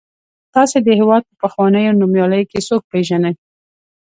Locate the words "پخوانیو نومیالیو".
1.41-2.49